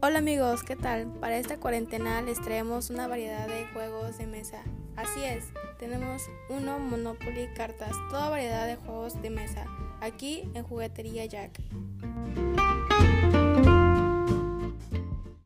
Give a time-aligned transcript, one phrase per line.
[0.00, 1.08] Hola amigos, ¿qué tal?
[1.14, 4.62] Para esta cuarentena les traemos una variedad de juegos de mesa.
[4.94, 5.46] Así es,
[5.80, 9.66] tenemos uno, Monopoly, cartas, toda variedad de juegos de mesa,
[10.00, 11.60] aquí en Juguetería Jack.